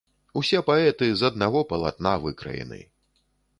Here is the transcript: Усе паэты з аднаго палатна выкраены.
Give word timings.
Усе 0.39 0.61
паэты 0.69 1.09
з 1.19 1.29
аднаго 1.29 1.63
палатна 1.73 2.17
выкраены. 2.27 2.83